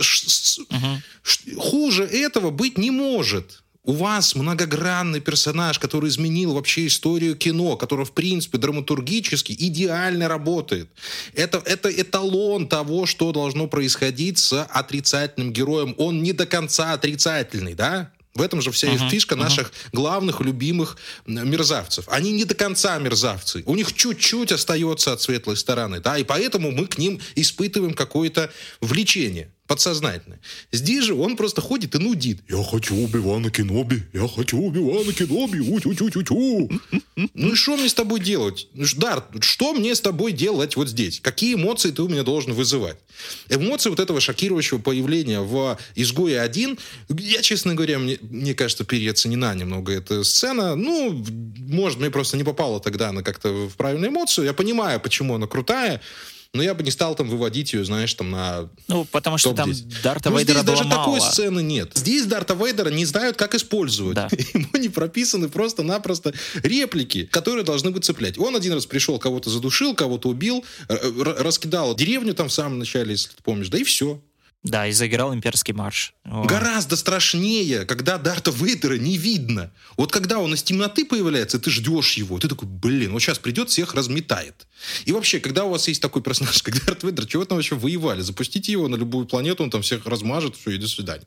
[1.57, 3.63] хуже этого быть не может.
[3.87, 10.91] У вас многогранный персонаж, который изменил вообще историю кино, который, в принципе, драматургически идеально работает.
[11.35, 15.95] Это, это эталон того, что должно происходить с отрицательным героем.
[15.99, 18.11] Он не до конца отрицательный, да?
[18.35, 19.39] В этом же вся uh-huh, фишка uh-huh.
[19.39, 20.97] наших главных любимых
[21.27, 22.07] мерзавцев.
[22.09, 23.63] Они не до конца мерзавцы.
[23.67, 28.51] У них чуть-чуть остается от светлой стороны, да, и поэтому мы к ним испытываем какое-то
[28.81, 30.39] влечение подсознательно.
[30.73, 32.41] Здесь же он просто ходит и нудит.
[32.49, 36.71] Я хочу Оби-Вана Кеноби, я хочу Оби-Вана Кеноби, у-тю-тю-тю-тю.
[37.35, 38.69] Ну и что мне с тобой делать?
[38.75, 41.21] Ну Дарт, что мне с тобой делать вот здесь?
[41.21, 42.97] Какие эмоции ты у меня должен вызывать?
[43.49, 49.55] Эмоции вот этого шокирующего появления в «Изгое один», я, честно говоря, мне, мне кажется, переоценена
[49.55, 50.77] немного эта сцена.
[50.77, 51.25] Ну,
[51.59, 54.45] может, мне просто не попала тогда она как-то в правильную эмоцию.
[54.45, 56.01] Я понимаю, почему она крутая,
[56.53, 59.73] но я бы не стал там выводить ее, знаешь, там на Ну, потому что там
[60.03, 61.05] Дарта ну, Вейдера здесь даже мало.
[61.05, 61.93] такой сцены нет.
[61.95, 64.15] Здесь Дарта Вейдера не знают, как использовать.
[64.15, 64.29] Да.
[64.55, 66.33] Ему не прописаны просто-напросто
[66.63, 68.39] реплики, которые должны бы цеплять.
[68.39, 73.29] Он один раз пришел, кого-то задушил, кого-то убил, раскидал деревню там в самом начале, если
[73.29, 74.21] ты помнишь, да и все.
[74.67, 76.13] Да, и заиграл имперский марш.
[76.25, 76.45] О.
[76.45, 79.71] Гораздо страшнее, когда Дарта Вейдера не видно.
[79.97, 83.71] Вот когда он из темноты появляется, ты ждешь его, ты такой, блин, вот сейчас придет,
[83.71, 84.67] всех разметает.
[85.05, 88.23] И вообще, когда у вас есть такой персонаж, как Дарт Вейдер, чего там вообще воевали?
[88.23, 91.27] Запустите его на любую планету, он там всех размажет, все, и до свидания.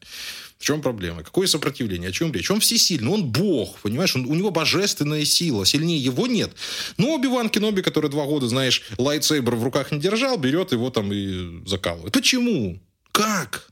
[0.57, 1.23] В чем проблема?
[1.23, 2.09] Какое сопротивление?
[2.09, 2.51] О чем речь?
[2.51, 4.13] Он всесильный, он бог, понимаешь?
[4.17, 6.51] Он, у него божественная сила, сильнее его нет.
[6.97, 11.13] Но Оби-Ван Кеноби, который два года, знаешь, лайтсейбер в руках не держал, берет его там
[11.13, 12.11] и закалывает.
[12.11, 12.81] Почему?
[13.19, 13.67] Как?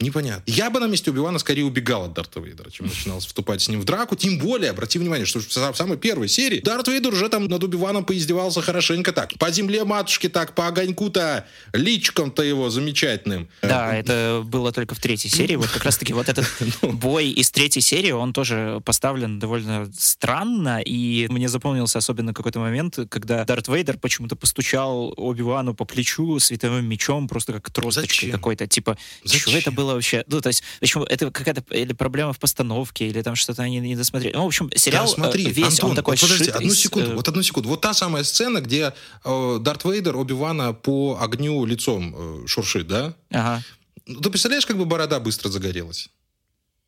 [0.00, 0.42] Непонятно.
[0.46, 3.80] Я бы на месте Убивана скорее убегал от Дарта Вейдера, чем начинал вступать с ним
[3.80, 4.16] в драку.
[4.16, 8.04] Тем более, обрати внимание, что в самой первой серии Дарт Вейдер уже там над Убиваном
[8.04, 9.34] поиздевался хорошенько так.
[9.38, 13.48] По земле матушки так, по огоньку-то, личком-то его замечательным.
[13.62, 15.54] Да, это было только в третьей серии.
[15.54, 16.46] Вот как раз-таки вот этот
[16.82, 16.90] ну.
[16.92, 22.98] бой из третьей серии, он тоже поставлен довольно странно, и мне запомнился особенно какой-то момент,
[23.08, 28.66] когда Дарт Вейдер почему-то постучал Оби-Вану по плечу световым мечом, просто как тросточкой какой-то.
[28.66, 29.83] Типа, что это было?
[29.84, 30.24] Было вообще?
[30.26, 33.96] Ну, то есть, почему это какая-то или проблема в постановке, или там что-то они не
[33.96, 34.34] досмотрели.
[34.34, 37.10] Ну, в общем, сериал да, смотри, весь Антон, он такой вот подожди, одну из, секунду,
[37.10, 37.14] э...
[37.14, 37.68] вот одну секунду.
[37.68, 38.94] Вот та самая сцена, где
[39.24, 43.14] э, Дарт Вейдер Оби-Вана по огню лицом э, шуршит, да?
[43.30, 43.62] Ага.
[44.06, 46.08] Ну, ты представляешь, как бы борода быстро загорелась?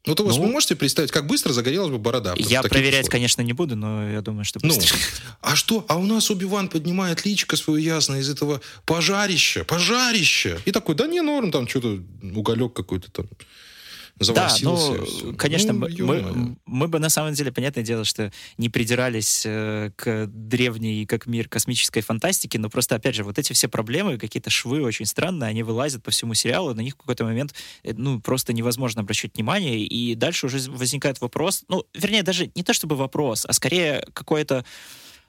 [0.07, 2.35] Ну, то ну, вы можете представить, как быстро загорелась бы борода?
[2.37, 3.11] Я проверять, условиях?
[3.11, 4.95] конечно, не буду, но я думаю, что быстро.
[4.95, 5.01] Ну,
[5.41, 5.85] а что?
[5.89, 10.61] А у нас Оби-Ван поднимает личико свое ясно из этого пожарища, пожарища.
[10.65, 13.27] И такой, да не, норм, там что-то, уголек какой-то там
[14.19, 14.93] заварсился.
[14.93, 19.45] Да, ну, конечно, ну, мы, мы бы на самом деле, понятное дело, что не придирались
[19.45, 24.19] э, к древней, как мир космической фантастики, но просто, опять же, вот эти все проблемы,
[24.19, 27.93] какие-то швы очень странные, они вылазят по всему сериалу, на них в какой-то момент, э,
[27.95, 32.73] ну, просто невозможно обращать внимание, и дальше уже возникает вопрос, ну, вернее, даже не то
[32.73, 34.65] чтобы вопрос, а скорее какое-то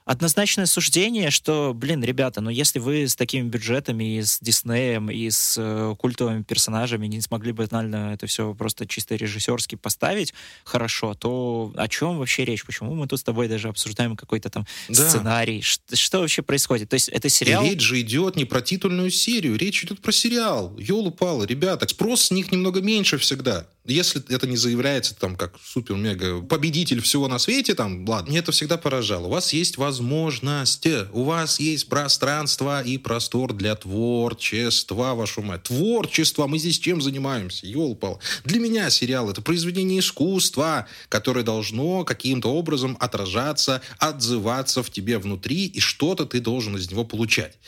[0.08, 5.30] однозначное суждение, что, блин, ребята, ну если вы с такими бюджетами и с Диснеем, и
[5.30, 10.32] с э, культовыми персонажами не смогли бы банально это все просто чисто режиссерски поставить
[10.64, 12.64] хорошо, то о чем вообще речь?
[12.64, 15.08] Почему мы тут с тобой даже обсуждаем какой-то там да.
[15.08, 15.60] сценарий?
[15.60, 16.88] Что, что вообще происходит?
[16.88, 17.64] То есть это сериал...
[17.64, 20.74] И речь же идет не про титульную серию, речь идет про сериал.
[20.78, 23.66] Ёлу-палы, ребята, спрос с них немного меньше всегда.
[23.84, 28.52] Если это не заявляется там как супер-мега победитель всего на свете, там, ладно, мне это
[28.52, 29.26] всегда поражало.
[29.26, 35.64] У вас есть возможность, у вас есть пространство и простор для творчества, вашу мать.
[35.64, 37.66] Творчество, мы здесь чем занимаемся?
[37.66, 38.20] Ёлпал.
[38.44, 45.66] Для меня сериал— это произведение искусства, которое должно каким-то образом отражаться, отзываться в тебе внутри,
[45.66, 47.58] и что-то ты должен из него получать.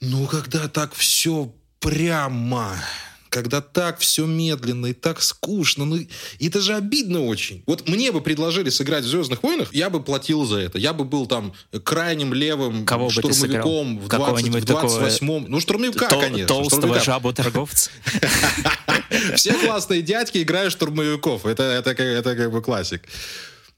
[0.00, 2.76] Ну, когда так все прямо
[3.32, 5.86] когда так все медленно и так скучно.
[5.86, 7.62] Ну, и это же обидно очень.
[7.66, 10.78] Вот мне бы предложили сыграть в «Звездных войнах», я бы платил за это.
[10.78, 15.46] Я бы был там крайним левым Кого штурмовиком в, 20, в 28-м.
[15.48, 16.46] Ну, штурмовика, тол- конечно.
[16.46, 17.90] Толстого жабу-торговца.
[19.34, 21.46] Все классные дядьки играют штурмовиков.
[21.46, 23.02] Это, это, это как бы классик.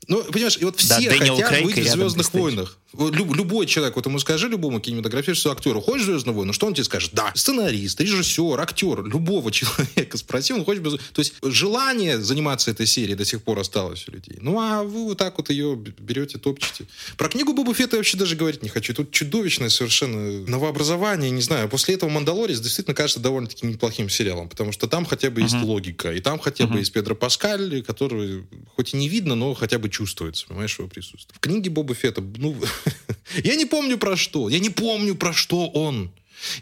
[0.08, 2.78] Ну, понимаешь, и вот все да, хотят Крейг быть в «Звездных войнах».
[2.96, 6.84] Люб, любой человек, вот ему скажи любому кинематографическому актеру, хочешь «Звездные войны?» Что он тебе
[6.84, 7.10] скажет?
[7.12, 7.32] Да.
[7.34, 10.82] Сценарист, режиссер, актер, любого человека спроси, он хочет...
[10.82, 10.92] Без...
[11.12, 14.38] То есть желание заниматься этой серией до сих пор осталось у людей.
[14.40, 16.86] Ну, а вы вот так вот ее берете, топчете.
[17.16, 18.94] Про книгу Боба Фетта я вообще даже говорить не хочу.
[18.94, 21.68] Тут чудовищное совершенно новообразование, не знаю.
[21.68, 25.44] После этого «Мандалорец» действительно кажется довольно-таки неплохим сериалом, потому что там хотя бы uh-huh.
[25.44, 26.72] есть логика, и там хотя uh-huh.
[26.72, 28.44] бы есть Педро Паскаль, который
[28.76, 31.36] хоть и не видно, но хотя бы чувствуется, понимаешь, его присутствие.
[31.36, 32.56] В книге Боба Фетта, ну,
[33.44, 36.10] я не помню про что, я не помню про что он.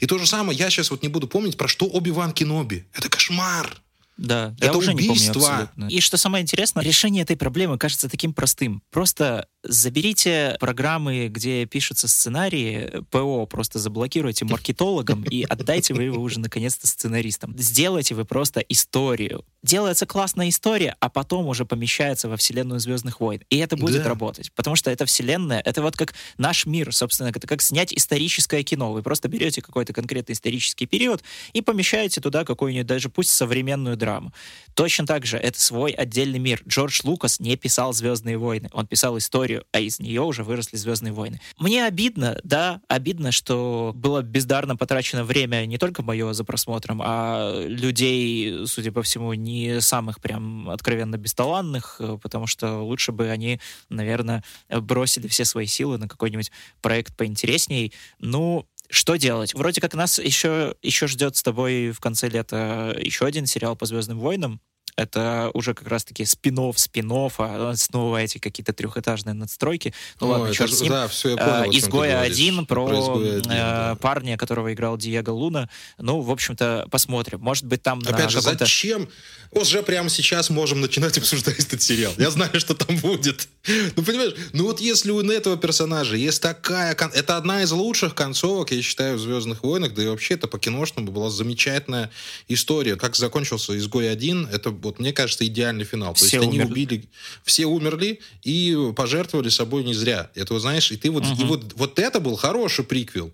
[0.01, 2.85] И то же самое, я сейчас вот не буду помнить, про что Оби-Ван Кеноби.
[2.93, 3.81] Это кошмар.
[4.19, 5.15] Да, это я уже убийство.
[5.15, 5.89] не помню абсолютно.
[5.89, 8.83] И что самое интересное, решение этой проблемы кажется таким простым.
[8.91, 16.41] Просто заберите программы, где пишутся сценарии, ПО просто заблокируйте маркетологам и отдайте вы его уже
[16.41, 17.57] наконец-то сценаристам.
[17.59, 19.45] Сделайте вы просто историю.
[19.63, 23.43] Делается классная история, а потом уже помещается во вселенную Звездных войн.
[23.49, 24.09] И это будет да.
[24.09, 24.53] работать.
[24.53, 28.93] Потому что это вселенная, это вот как наш мир, собственно, это как снять историческое кино.
[28.93, 31.23] Вы просто берете какой-то конкретный исторический период
[31.53, 34.33] и помещаете туда какую-нибудь даже пусть современную драму.
[34.75, 36.63] Точно так же это свой отдельный мир.
[36.67, 41.13] Джордж Лукас не писал «Звездные войны», он писал историю, а из нее уже выросли «Звездные
[41.13, 41.41] войны».
[41.59, 47.65] Мне обидно, да, обидно, что было бездарно потрачено время не только мое за просмотром, а
[47.67, 54.45] людей, судя по всему, не самых прям откровенно бесталанных, потому что лучше бы они, наверное,
[54.69, 57.93] бросили все свои силы на какой-нибудь проект поинтересней.
[58.19, 59.55] Ну, что делать?
[59.55, 63.87] Вроде как нас еще, еще ждет с тобой в конце лета еще один сериал по
[63.87, 64.61] Звездным войнам.
[64.97, 69.95] Это уже как раз-таки спинов спинов, а снова эти какие-то трехэтажные надстройки.
[70.21, 70.93] Ну О, ладно, черт с ним.
[70.93, 73.97] Да, все, я понял, а, Изгоя один про, про Изгоя 1, э, да.
[74.01, 75.69] парня, которого играл Диего Луна.
[75.99, 77.41] Ну, в общем-то, посмотрим.
[77.41, 79.09] Может быть, там Опять же, зачем?
[79.51, 82.13] Уже прямо сейчас можем начинать обсуждать этот сериал.
[82.19, 83.49] Я знаю, что там будет.
[83.97, 86.93] Ну, понимаешь, ну вот если у этого персонажа есть такая...
[86.93, 91.11] Это одна из лучших концовок, я считаю, в «Звездных войнах», да и вообще это по-киношному
[91.11, 92.11] была замечательная
[92.49, 92.97] история.
[92.97, 96.15] Как закончился «Изгой один», это вот мне кажется, идеальный финал.
[96.15, 96.63] То все есть умерли.
[96.63, 97.09] они убили,
[97.45, 100.31] все умерли и пожертвовали собой не зря.
[100.35, 101.43] Это, знаешь, и ты вот, угу.
[101.43, 103.33] и вот, вот это был хороший приквел.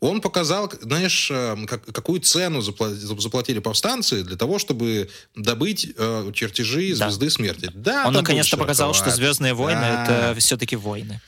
[0.00, 6.94] Он показал, знаешь, э, как, какую цену заплатили повстанцы для того, чтобы добыть э, чертежи
[6.94, 7.30] звезды да.
[7.30, 7.70] смерти.
[7.74, 10.04] Да, Он наконец-то показал, что Звездные войны да.
[10.04, 11.20] это все-таки войны.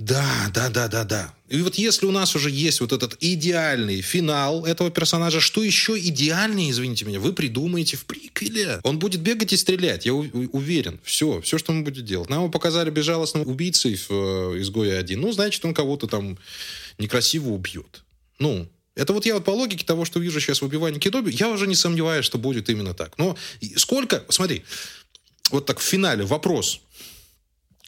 [0.00, 1.34] Да, да, да, да, да.
[1.50, 5.98] И вот если у нас уже есть вот этот идеальный финал этого персонажа, что еще
[5.98, 8.80] идеальнее, извините меня, вы придумаете в приквеле.
[8.82, 10.98] Он будет бегать и стрелять, я уверен.
[11.04, 12.30] Все, все, что он будет делать.
[12.30, 15.20] Нам его показали безжалостным убийцей в э, «Изгое один».
[15.20, 16.38] Ну, значит, он кого-то там
[16.96, 18.02] некрасиво убьет.
[18.38, 21.50] Ну, это вот я вот по логике того, что вижу сейчас в убивании Кедоби, я
[21.50, 23.18] уже не сомневаюсь, что будет именно так.
[23.18, 23.36] Но
[23.76, 24.64] сколько, смотри,
[25.50, 26.80] вот так в финале вопрос.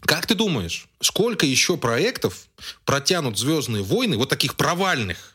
[0.04, 2.46] Как ты думаешь, сколько еще проектов
[2.84, 5.31] протянут «Звездные войны», вот таких провальных,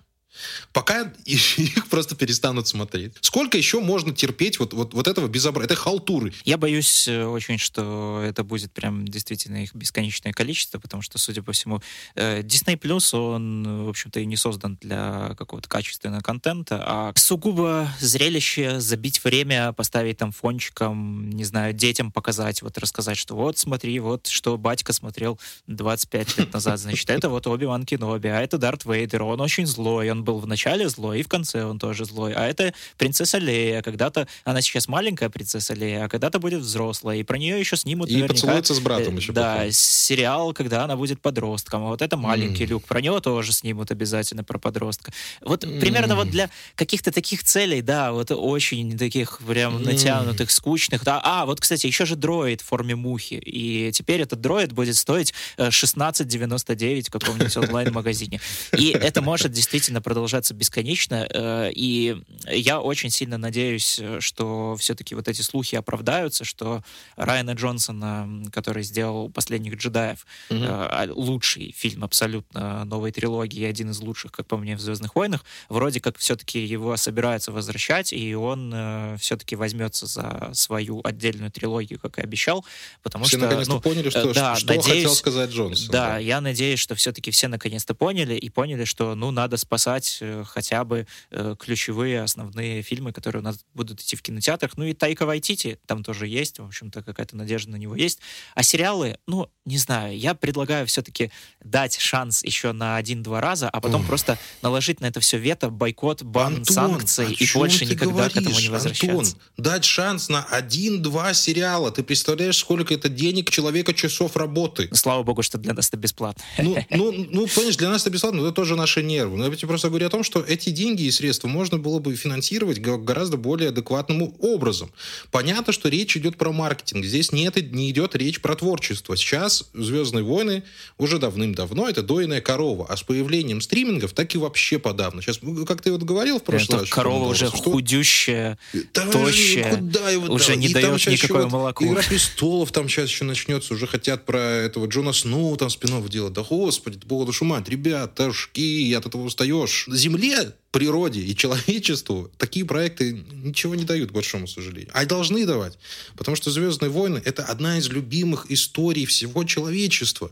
[0.73, 3.13] пока их просто перестанут смотреть.
[3.21, 6.33] Сколько еще можно терпеть вот, вот, вот этого безобразия, этой халтуры?
[6.45, 11.43] Я боюсь э, очень, что это будет прям действительно их бесконечное количество, потому что, судя
[11.43, 11.81] по всему,
[12.15, 17.89] э, Disney Plus, он, в общем-то, и не создан для какого-то качественного контента, а сугубо
[17.99, 23.99] зрелище, забить время, поставить там фончиком, не знаю, детям показать, вот рассказать, что вот, смотри,
[23.99, 28.85] вот, что батька смотрел 25 лет назад, значит, это вот Оби-Ван Кеноби, а это Дарт
[28.85, 32.33] Вейдер, он очень злой, он был в начале злой, и в конце он тоже злой.
[32.33, 33.81] А это принцесса Лея.
[33.81, 37.17] Когда-то она сейчас маленькая принцесса Лея, а когда-то будет взрослая.
[37.17, 38.33] И про нее еще снимут и наверняка...
[38.33, 39.31] поцелуется с братом э, еще.
[39.31, 39.71] Да, потом.
[39.71, 41.85] сериал, когда она будет подростком.
[41.85, 42.67] А вот это маленький mm.
[42.67, 42.83] Люк.
[42.83, 45.13] Про него тоже снимут обязательно, про подростка.
[45.41, 45.79] Вот mm.
[45.79, 51.05] примерно вот для каких-то таких целей, да, вот очень таких прям натянутых, скучных.
[51.05, 51.21] Да.
[51.23, 53.35] А, вот, кстати, еще же дроид в форме мухи.
[53.35, 58.41] И теперь этот дроид будет стоить 16,99 э, в каком-нибудь онлайн-магазине.
[58.77, 61.27] И это может действительно продолжаться продолжаться бесконечно.
[61.29, 62.17] Э, и
[62.49, 66.81] я очень сильно надеюсь, что все-таки вот эти слухи оправдаются, что
[67.17, 71.11] Райана Джонсона, который сделал «Последних джедаев», mm-hmm.
[71.13, 75.99] лучший фильм абсолютно новой трилогии, один из лучших, как по мне, в «Звездных войнах», вроде
[75.99, 82.17] как все-таки его собираются возвращать, и он э, все-таки возьмется за свою отдельную трилогию, как
[82.17, 82.65] и обещал,
[83.03, 83.45] потому все что...
[83.45, 85.91] наконец-то ну, поняли, что, да, что надеюсь, хотел сказать Джонсон.
[85.91, 90.06] Да, да, я надеюсь, что все-таки все наконец-то поняли и поняли, что, ну, надо спасать
[90.07, 94.77] брать э, хотя бы э, ключевые основные фильмы, которые у нас будут идти в кинотеатрах.
[94.77, 98.19] Ну и Тайка Вайтити там тоже есть, в общем-то, какая-то надежда на него есть.
[98.55, 101.31] А сериалы, ну, не знаю, я предлагаю все-таки
[101.63, 104.07] дать шанс еще на один-два раза, а потом Ух.
[104.07, 108.37] просто наложить на это все вето, бойкот, бан, Антон, санкции и больше никогда говоришь, к
[108.37, 109.17] этому не возвращаться.
[109.17, 111.91] Антон, дать шанс на один-два сериала.
[111.91, 114.89] Ты представляешь, сколько это денег человека часов работы?
[114.93, 116.43] Слава богу, что для нас это бесплатно.
[116.57, 119.37] Ну, ну, ну понимаешь, для нас это бесплатно, но это тоже наши нервы.
[119.37, 122.15] Но я тебе просто говорю о том, что эти деньги и средства можно было бы
[122.15, 124.91] финансировать гораздо более адекватным образом.
[125.31, 127.05] Понятно, что речь идет про маркетинг.
[127.05, 129.15] Здесь нет, не идет речь про творчество.
[129.15, 130.63] Сейчас «Звездные войны»
[130.97, 132.85] уже давным-давно это дойная корова.
[132.89, 135.21] А с появлением стримингов так и вообще подавно.
[135.21, 136.89] Сейчас, как ты вот говорил в прошлый раз...
[136.89, 137.71] корова уже что...
[137.71, 138.57] худющая,
[138.93, 140.55] да, тощая, куда его, уже да.
[140.55, 141.85] не и дает никакое вот молоко.
[141.85, 143.73] Игра престолов там сейчас еще начнется.
[143.73, 146.33] Уже хотят про этого Джона Сноу там спинов делать.
[146.33, 149.76] Да господи, бога душу мать, ребят, ташки, от этого устаешь.
[149.87, 154.91] Земле природе и человечеству такие проекты ничего не дают, к большому сожалению.
[154.93, 155.75] А должны давать.
[156.15, 160.29] Потому что «Звездные войны»— это одна из любимых историй всего человечества.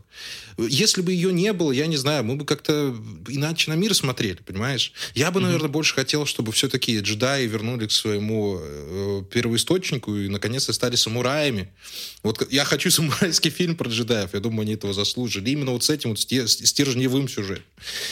[0.60, 2.96] Если бы ее не было, я не знаю, мы бы как-то
[3.28, 4.94] иначе на мир смотрели, понимаешь?
[5.16, 5.72] Я бы, наверное, mm-hmm.
[5.72, 11.74] больше хотел, чтобы все-таки джедаи вернули к своему э, первоисточнику и, наконец-то, стали самураями.
[12.22, 14.36] Вот я хочу самурайский фильм про джедаев.
[14.36, 15.50] Я думаю, они этого заслужили.
[15.50, 17.66] Именно вот с этим вот стержневым сюжетом.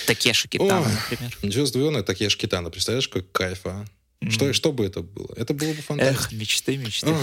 [0.08, 1.38] Такеши Китана, например.
[1.54, 2.70] «Звездные войны» Такеши Китана.
[2.70, 3.86] Представляешь, какой кайф, а?
[4.22, 4.30] Mm-hmm.
[4.32, 5.34] Что, что бы это было?
[5.36, 6.24] Это было бы фантастика.
[6.24, 7.10] Эх, мечты, мечты.
[7.10, 7.18] Ой.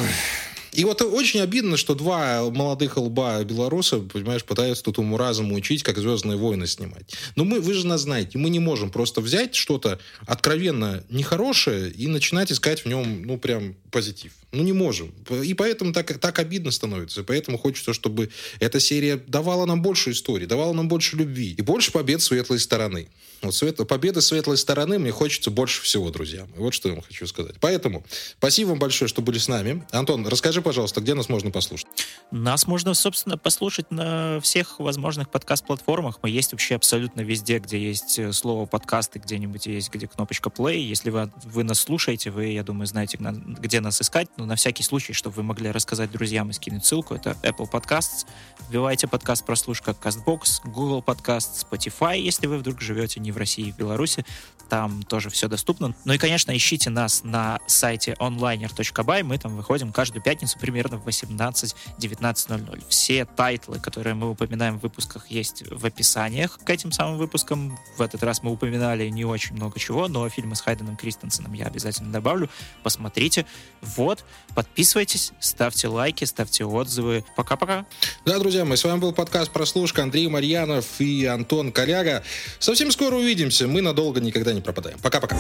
[0.73, 5.83] И вот очень обидно, что два молодых лба белоруса, понимаешь, пытаются тут уму разуму учить,
[5.83, 7.15] как «Звездные войны» снимать.
[7.35, 12.07] Но мы, вы же нас знаете, мы не можем просто взять что-то откровенно нехорошее и
[12.07, 14.33] начинать искать в нем, ну, прям позитив.
[14.53, 15.13] Ну, не можем.
[15.45, 17.21] И поэтому так, так обидно становится.
[17.21, 21.63] И поэтому хочется, чтобы эта серия давала нам больше истории, давала нам больше любви и
[21.63, 23.09] больше побед светлой стороны.
[23.43, 23.77] Вот свет...
[23.89, 26.47] победы светлой стороны мне хочется больше всего, друзья.
[26.57, 27.55] Вот что я вам хочу сказать.
[27.61, 28.05] Поэтому
[28.39, 29.87] спасибо вам большое, что были с нами.
[29.93, 31.87] Антон, расскажи, пожалуйста, где нас можно послушать?
[32.31, 36.19] Нас можно, собственно, послушать на всех возможных подкаст-платформах.
[36.23, 40.79] Мы есть вообще абсолютно везде, где есть э, слово подкасты, где-нибудь есть, где кнопочка play.
[40.79, 44.29] Если вы, вы нас слушаете, вы, я думаю, знаете, где нас искать.
[44.41, 48.27] Но на всякий случай, чтобы вы могли рассказать друзьям и скинуть ссылку, это Apple Podcasts.
[48.71, 53.73] Вбивайте подкаст прослушка CastBox, Google Podcast, Spotify, если вы вдруг живете не в России, и
[53.73, 54.25] в Беларуси.
[54.71, 55.97] Там тоже все доступно.
[56.05, 59.25] Ну и, конечно, ищите нас на сайте onliner.by.
[59.25, 62.85] Мы там выходим каждую пятницу примерно в 18-19.00.
[62.89, 67.77] Все тайтлы, которые мы упоминаем в выпусках, есть в описаниях к этим самым выпускам.
[67.97, 71.67] В этот раз мы упоминали не очень много чего, но фильмы с Хайденом Кристенсеном я
[71.67, 72.49] обязательно добавлю.
[72.85, 73.47] Посмотрите.
[73.81, 74.25] Вот.
[74.55, 77.25] Подписывайтесь, ставьте лайки, ставьте отзывы.
[77.35, 77.87] Пока-пока.
[78.25, 82.23] Да, друзья, мы с вами был подкаст «Прослушка» Андрей Марьянов и Антон Коляга.
[82.61, 83.67] Совсем скоро увидимся.
[83.67, 84.99] Мы надолго никогда не пропадаем.
[85.01, 85.37] Пока-пока.